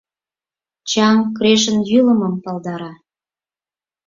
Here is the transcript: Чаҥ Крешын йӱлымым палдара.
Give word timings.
Чаҥ 0.89 1.17
Крешын 1.35 1.77
йӱлымым 1.91 2.33
палдара. 2.43 2.91